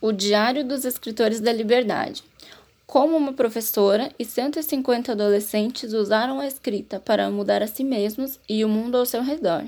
[0.00, 2.22] O Diário dos Escritores da Liberdade.
[2.86, 8.64] Como uma professora e 150 adolescentes usaram a escrita para mudar a si mesmos e
[8.64, 9.64] o mundo ao seu redor.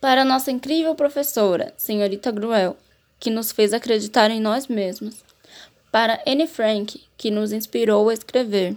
[0.00, 2.76] Para nossa incrível professora, senhorita Gruel,
[3.18, 5.16] que nos fez acreditar em nós mesmos.
[5.90, 8.76] Para Anne Frank, que nos inspirou a escrever.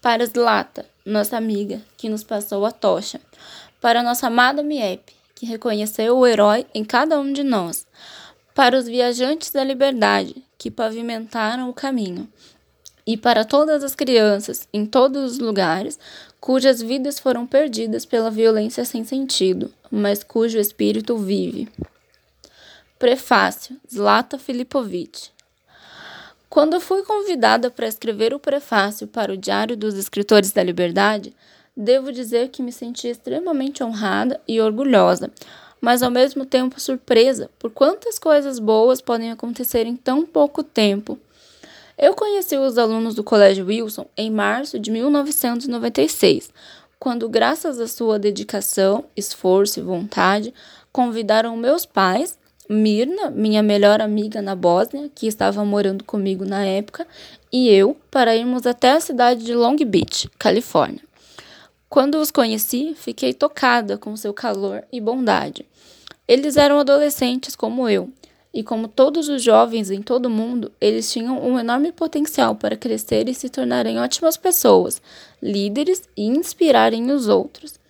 [0.00, 3.20] Para Zlata, nossa amiga, que nos passou a tocha.
[3.80, 7.86] Para nossa amada Miep, que reconheceu o herói em cada um de nós.
[8.58, 12.28] Para os viajantes da liberdade, que pavimentaram o caminho.
[13.06, 15.96] E para todas as crianças, em todos os lugares,
[16.40, 21.68] cujas vidas foram perdidas pela violência sem sentido, mas cujo espírito vive.
[22.98, 25.30] Prefácio: Zlata Filipovic.
[26.50, 31.32] Quando fui convidada para escrever o prefácio para o Diário dos Escritores da Liberdade,
[31.76, 35.30] devo dizer que me senti extremamente honrada e orgulhosa,
[35.80, 41.18] mas ao mesmo tempo surpresa por quantas coisas boas podem acontecer em tão pouco tempo.
[41.96, 46.50] Eu conheci os alunos do Colégio Wilson em março de 1996,
[46.98, 50.52] quando, graças à sua dedicação, esforço e vontade,
[50.92, 52.38] convidaram meus pais
[52.68, 57.06] Mirna, minha melhor amiga na Bósnia, que estava morando comigo na época,
[57.50, 61.07] e eu para irmos até a cidade de Long Beach, Califórnia.
[61.88, 65.64] Quando os conheci, fiquei tocada com seu calor e bondade.
[66.26, 68.10] Eles eram adolescentes como eu,
[68.52, 72.76] e como todos os jovens em todo o mundo, eles tinham um enorme potencial para
[72.76, 75.00] crescer e se tornarem ótimas pessoas,
[75.42, 77.80] líderes e inspirarem os outros.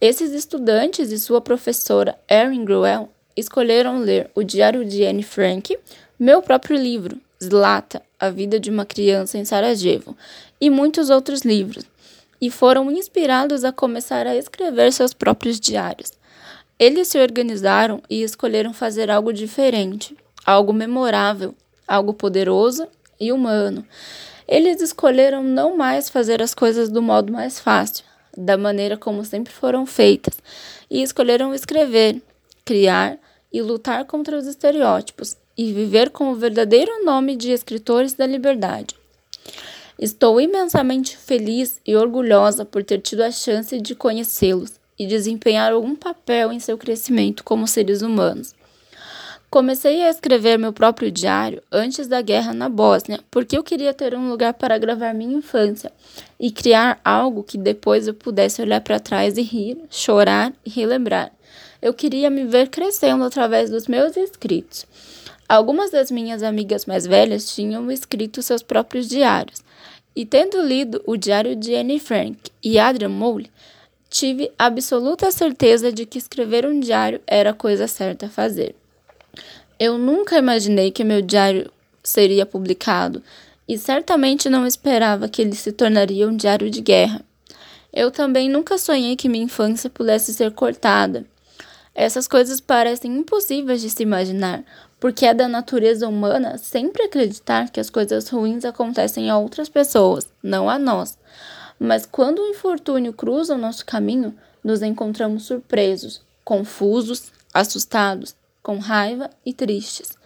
[0.00, 5.76] Esses estudantes e sua professora Erin Gruel escolheram ler o Diário de Anne Frank,
[6.18, 10.16] meu próprio livro, Zlata, A Vida de uma Criança em Sarajevo,
[10.60, 11.84] e muitos outros livros,
[12.40, 16.12] e foram inspirados a começar a escrever seus próprios diários.
[16.78, 21.54] Eles se organizaram e escolheram fazer algo diferente, algo memorável,
[21.86, 22.86] algo poderoso
[23.18, 23.84] e humano.
[24.46, 28.04] Eles escolheram não mais fazer as coisas do modo mais fácil,
[28.36, 30.38] da maneira como sempre foram feitas,
[30.88, 32.22] e escolheram escrever,
[32.64, 33.18] criar
[33.52, 38.94] e lutar contra os estereótipos e viver com o verdadeiro nome de escritores da liberdade.
[39.98, 45.96] Estou imensamente feliz e orgulhosa por ter tido a chance de conhecê-los e desempenhar algum
[45.96, 48.54] papel em seu crescimento como seres humanos.
[49.50, 54.14] Comecei a escrever meu próprio diário antes da guerra na Bósnia, porque eu queria ter
[54.14, 55.90] um lugar para gravar minha infância
[56.38, 61.32] e criar algo que depois eu pudesse olhar para trás e rir, chorar e relembrar.
[61.80, 64.86] Eu queria me ver crescendo através dos meus escritos.
[65.48, 69.62] Algumas das minhas amigas mais velhas tinham escrito seus próprios diários,
[70.18, 73.48] e tendo lido o diário de Anne Frank e Adrian Mole,
[74.10, 78.74] tive absoluta certeza de que escrever um diário era a coisa certa a fazer.
[79.78, 81.70] Eu nunca imaginei que meu diário
[82.02, 83.22] seria publicado
[83.68, 87.24] e certamente não esperava que ele se tornaria um diário de guerra.
[87.92, 91.24] Eu também nunca sonhei que minha infância pudesse ser cortada
[91.98, 94.62] essas coisas parecem impossíveis de se imaginar,
[95.00, 100.28] porque é da natureza humana sempre acreditar que as coisas ruins acontecem a outras pessoas,
[100.42, 101.18] não a nós.
[101.78, 109.30] Mas quando o infortúnio cruza o nosso caminho, nos encontramos surpresos, confusos, assustados, com raiva
[109.46, 110.18] e tristes.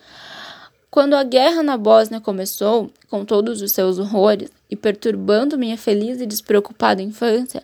[0.91, 6.21] Quando a guerra na Bósnia começou, com todos os seus horrores, e perturbando minha feliz
[6.21, 7.63] e despreocupada infância,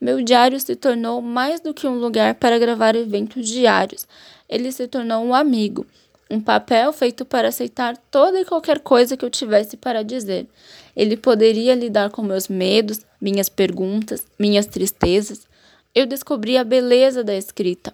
[0.00, 4.06] meu diário se tornou mais do que um lugar para gravar eventos diários.
[4.48, 5.86] Ele se tornou um amigo,
[6.30, 10.46] um papel feito para aceitar toda e qualquer coisa que eu tivesse para dizer.
[10.94, 15.46] Ele poderia lidar com meus medos, minhas perguntas, minhas tristezas.
[15.92, 17.92] Eu descobri a beleza da escrita,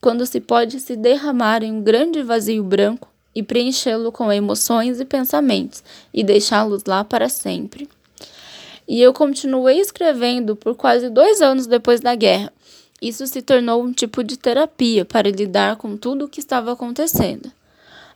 [0.00, 5.04] quando se pode se derramar em um grande vazio branco e preenchê-lo com emoções e
[5.04, 7.88] pensamentos e deixá-los lá para sempre.
[8.86, 12.52] E eu continuei escrevendo por quase dois anos depois da guerra.
[13.00, 17.50] Isso se tornou um tipo de terapia para lidar com tudo o que estava acontecendo.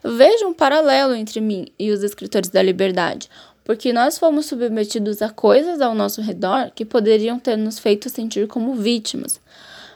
[0.02, 3.28] Veja um paralelo entre mim e os escritores da liberdade,
[3.64, 8.46] porque nós fomos submetidos a coisas ao nosso redor que poderiam ter nos feito sentir
[8.46, 9.40] como vítimas.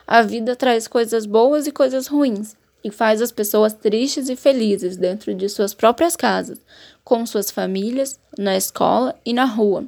[0.07, 4.97] A vida traz coisas boas e coisas ruins, e faz as pessoas tristes e felizes
[4.97, 6.59] dentro de suas próprias casas,
[7.05, 9.85] com suas famílias, na escola e na rua.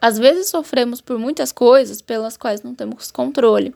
[0.00, 3.74] Às vezes sofremos por muitas coisas pelas quais não temos controle.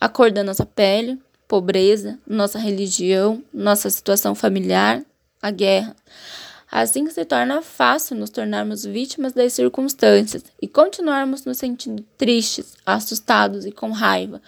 [0.00, 1.18] A cor da nossa pele,
[1.50, 5.02] pobreza, nossa religião, nossa situação familiar,
[5.42, 5.96] a guerra.
[6.70, 13.66] Assim se torna fácil nos tornarmos vítimas das circunstâncias e continuarmos nos sentindo tristes, assustados
[13.66, 14.40] e com raiva,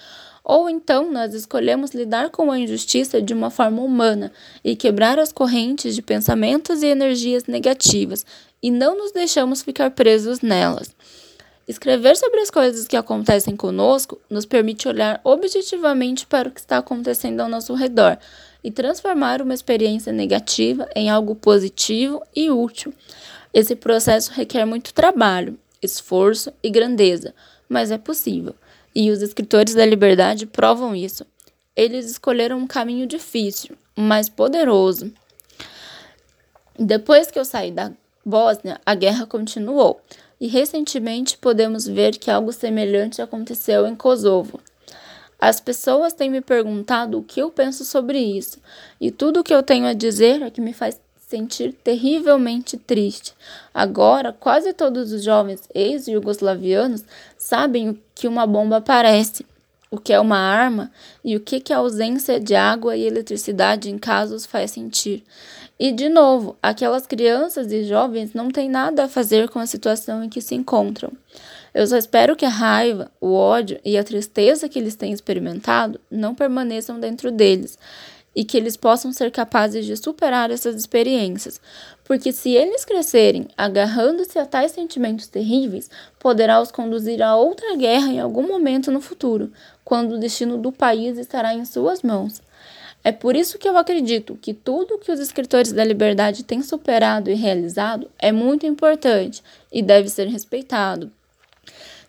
[0.44, 4.32] Ou então nós escolhemos lidar com a injustiça de uma forma humana
[4.62, 8.25] e quebrar as correntes de pensamentos e energias negativas
[8.62, 10.94] e não nos deixamos ficar presos nelas.
[11.72, 16.76] Escrever sobre as coisas que acontecem conosco nos permite olhar objetivamente para o que está
[16.76, 18.19] acontecendo ao nosso redor
[18.62, 22.92] e transformar uma experiência negativa em algo positivo e útil.
[23.54, 27.34] Esse processo requer muito trabalho, esforço e grandeza,
[27.66, 28.54] mas é possível.
[28.94, 31.24] E os escritores da liberdade provam isso.
[31.74, 35.10] Eles escolheram um caminho difícil, mas poderoso.
[36.78, 37.90] Depois que eu saí da
[38.22, 40.02] Bósnia, a guerra continuou,
[40.42, 44.58] e recentemente podemos ver que algo semelhante aconteceu em Kosovo.
[45.38, 48.58] As pessoas têm me perguntado o que eu penso sobre isso,
[49.00, 53.34] e tudo o que eu tenho a dizer é que me faz sentir terrivelmente triste.
[53.72, 57.04] Agora, quase todos os jovens ex-jugoslavianos
[57.38, 59.46] sabem que uma bomba aparece,
[59.92, 60.90] o que é uma arma
[61.24, 65.22] e o que, que a ausência de água e eletricidade em casos faz sentir.
[65.84, 70.23] E, de novo, aquelas crianças e jovens não têm nada a fazer com a situação
[70.23, 71.11] em que se encontram.
[71.75, 76.00] Eu só espero que a raiva, o ódio e a tristeza que eles têm experimentado
[76.08, 77.76] não permaneçam dentro deles
[78.32, 81.61] e que eles possam ser capazes de superar essas experiências,
[82.05, 85.90] porque se eles crescerem agarrando-se a tais sentimentos terríveis,
[86.20, 89.50] poderá os conduzir a outra guerra em algum momento no futuro,
[89.84, 92.40] quando o destino do país estará em suas mãos.
[93.04, 97.31] É por isso que eu acredito que tudo que os escritores da liberdade têm superado
[97.31, 101.10] e realizado é muito importante e deve ser respeitado.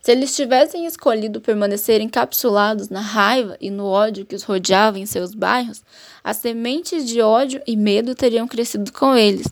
[0.04, 5.06] Se eles tivessem escolhido permanecer encapsulados na raiva e no ódio que os rodeava em
[5.06, 5.82] seus bairros,
[6.24, 9.48] as sementes de ódio e medo teriam crescido com eles,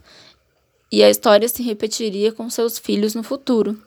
[0.91, 3.81] e a história se repetiria com seus filhos no futuro.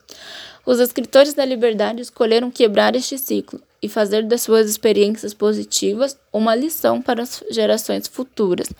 [0.64, 6.54] Os escritores da liberdade escolheram quebrar este ciclo e fazer das suas experiências positivas uma
[6.54, 8.72] lição para as gerações futuras.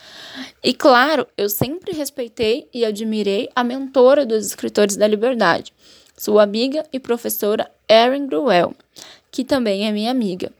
[0.62, 5.74] E claro, eu sempre respeitei e admirei a mentora dos escritores da liberdade,
[6.16, 8.74] sua amiga e professora Erin Gruel,
[9.30, 10.50] que também é minha amiga.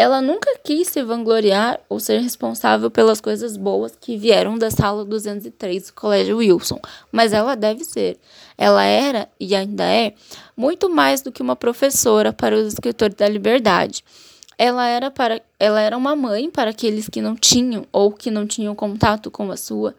[0.00, 5.04] Ela nunca quis se vangloriar ou ser responsável pelas coisas boas que vieram da sala
[5.04, 6.78] 203 do Colégio Wilson,
[7.10, 8.16] mas ela deve ser.
[8.56, 10.14] Ela era, e ainda é,
[10.56, 14.04] muito mais do que uma professora para os escritores da liberdade.
[14.56, 18.46] Ela era, para, ela era uma mãe para aqueles que não tinham ou que não
[18.46, 19.96] tinham contato com a sua.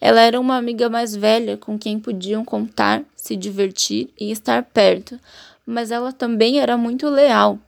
[0.00, 5.18] Ela era uma amiga mais velha com quem podiam contar, se divertir e estar perto.
[5.66, 7.58] Mas ela também era muito leal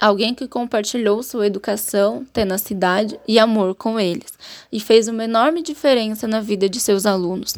[0.00, 4.32] alguém que compartilhou sua educação, tenacidade e amor com eles,
[4.70, 7.56] e fez uma enorme diferença na vida de seus alunos.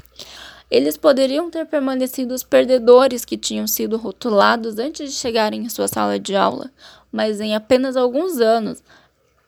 [0.70, 5.88] Eles poderiam ter permanecido os perdedores que tinham sido rotulados antes de chegarem em sua
[5.88, 6.70] sala de aula,
[7.10, 8.82] mas em apenas alguns anos,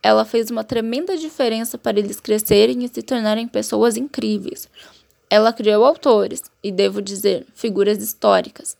[0.02, 4.68] ela fez uma tremenda diferença para eles crescerem e se tornarem pessoas incríveis.
[5.30, 8.76] Ela criou autores, e devo dizer, figuras históricas,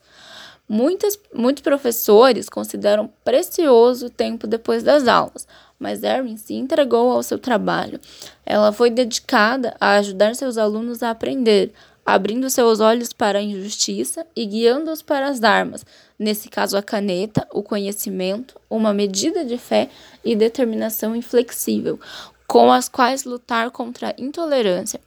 [0.67, 5.45] Muitos, muitos professores consideram precioso o tempo depois das aulas,
[5.77, 7.99] mas Erin se entregou ao seu trabalho.
[8.45, 11.73] Ela foi dedicada a ajudar seus alunos a aprender,
[12.05, 15.85] abrindo seus olhos para a injustiça e guiando-os para as armas,
[16.17, 19.89] nesse caso a caneta, o conhecimento, uma medida de fé
[20.23, 21.99] e determinação inflexível,
[22.47, 24.99] com as quais lutar contra a intolerância.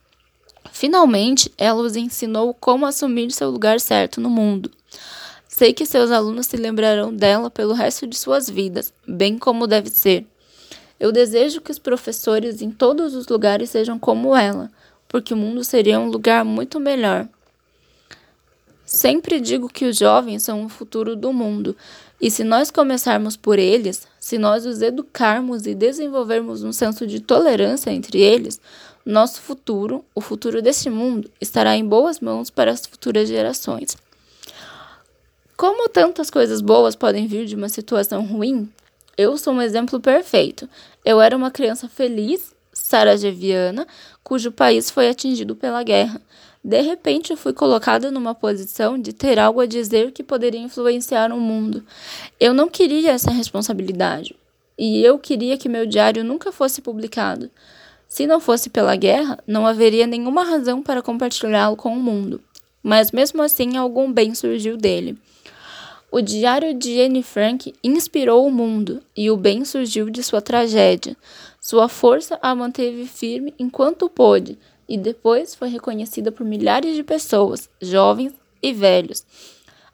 [0.72, 4.70] Finalmente, ela os ensinou como assumir seu lugar certo no mundo.
[5.56, 9.88] Sei que seus alunos se lembrarão dela pelo resto de suas vidas, bem como deve
[9.88, 10.26] ser.
[11.00, 14.70] Eu desejo que os professores em todos os lugares sejam como ela,
[15.08, 17.26] porque o mundo seria um lugar muito melhor.
[18.84, 21.74] Sempre digo que os jovens são o futuro do mundo,
[22.20, 27.18] e se nós começarmos por eles, se nós os educarmos e desenvolvermos um senso de
[27.18, 28.60] tolerância entre eles,
[29.06, 33.96] nosso futuro, o futuro deste mundo, estará em boas mãos para as futuras gerações.
[35.56, 38.70] Como tantas coisas boas podem vir de uma situação ruim?
[39.16, 40.68] Eu sou um exemplo perfeito.
[41.02, 43.86] Eu era uma criança feliz, sarajeviana,
[44.22, 46.20] cujo país foi atingido pela guerra.
[46.62, 51.32] De repente, eu fui colocada numa posição de ter algo a dizer que poderia influenciar
[51.32, 51.82] o mundo.
[52.38, 54.36] Eu não queria essa responsabilidade.
[54.76, 57.50] E eu queria que meu diário nunca fosse publicado.
[58.06, 62.42] Se não fosse pela guerra, não haveria nenhuma razão para compartilhá-lo com o mundo.
[62.86, 65.18] Mas mesmo assim, algum bem surgiu dele.
[66.08, 71.16] O diário de Anne Frank inspirou o mundo e o bem surgiu de sua tragédia.
[71.60, 74.56] Sua força a manteve firme enquanto pôde
[74.88, 79.24] e depois foi reconhecida por milhares de pessoas, jovens e velhos.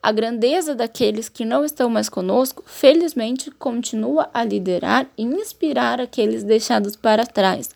[0.03, 6.45] A grandeza daqueles que não estão mais conosco, felizmente, continua a liderar e inspirar aqueles
[6.45, 7.71] deixados para trás.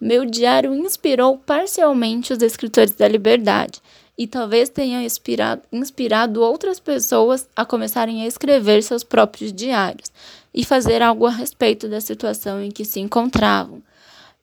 [0.00, 3.82] Meu diário inspirou parcialmente os escritores da liberdade
[4.16, 10.10] e talvez tenha inspirado, inspirado outras pessoas a começarem a escrever seus próprios diários
[10.54, 13.82] e fazer algo a respeito da situação em que se encontravam.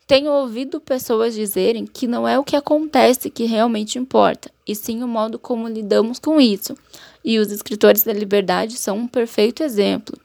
[0.06, 5.02] Tenho ouvido pessoas dizerem que não é o que acontece que realmente importa, e sim
[5.02, 6.78] o modo como lidamos com isso.
[7.24, 10.16] E os escritores da liberdade são um perfeito exemplo.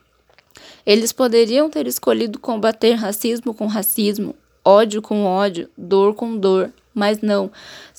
[0.85, 7.21] Eles poderiam ter escolhido combater racismo com racismo, ódio com ódio, dor com dor, mas
[7.21, 7.50] não.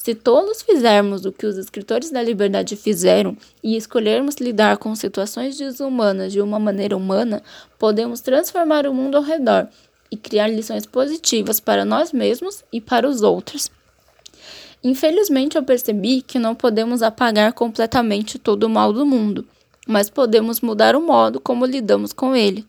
[0.02, 5.58] Se todos fizermos o que os escritores da liberdade fizeram e escolhermos lidar com situações
[5.58, 7.44] desumanas de uma maneira humana,
[7.78, 9.68] podemos transformar o mundo ao redor
[10.10, 13.70] e criar lições positivas para nós mesmos e para os outros.
[14.82, 19.46] Infelizmente, eu percebi que não podemos apagar completamente todo o mal do mundo,
[19.86, 22.66] mas podemos mudar o modo como lidamos com ele.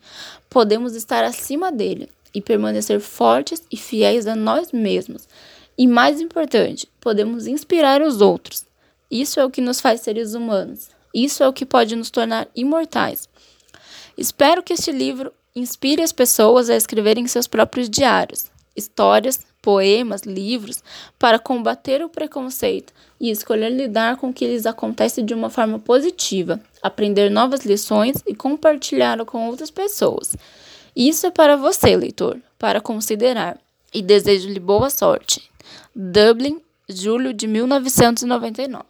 [0.51, 5.29] Podemos estar acima dele e permanecer fortes e fiéis a nós mesmos.
[5.81, 8.67] E mais importante, podemos inspirar os outros.
[9.11, 10.91] Isso é o que nos faz seres humanos.
[11.15, 13.27] Isso é o que pode nos tornar imortais.
[14.17, 18.45] Espero que este livro Inspire as pessoas a escreverem seus próprios diários,
[18.77, 20.83] histórias, poemas, livros,
[21.19, 25.79] para combater o preconceito e escolher lidar com o que lhes acontece de uma forma
[25.81, 30.37] positiva, aprender novas lições e compartilhar com outras pessoas.
[30.95, 33.59] Isso é para você, leitor, para considerar.
[33.93, 35.50] E desejo-lhe boa sorte.
[35.95, 38.85] Dublin, julho de 1999.